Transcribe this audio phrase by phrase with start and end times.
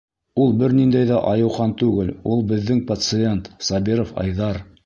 [0.43, 4.61] —Ул бер ниндәй ҙә Айыухан түгел, ул беҙҙең пациент Сабиров Айҙар.